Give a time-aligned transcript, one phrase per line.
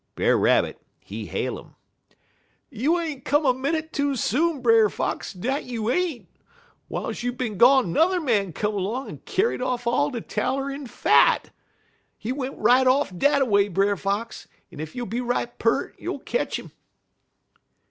[0.15, 1.75] Brer Rabbit, he hail 'im:
[2.71, 6.27] "'You ain't come a minnit too soon, Brer Fox, dat you ain't.
[6.89, 10.87] W'iles you bin gone 'n'er man come 'long en kyar'd off all de taller en
[10.87, 11.51] fat.
[12.17, 15.93] He went right off dat a way, Brer Fox, en ef you'll be right peart,
[15.99, 16.71] you'll ketch 'im.'